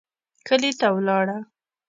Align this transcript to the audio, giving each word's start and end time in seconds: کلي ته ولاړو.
کلي 0.47 0.71
ته 0.79 0.87
ولاړو. 0.95 1.37